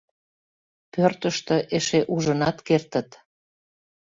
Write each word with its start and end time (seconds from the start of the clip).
Пӧртыштӧ 0.91 1.57
эше 1.77 1.99
ужынат 2.13 2.57
кертыт. 2.67 3.09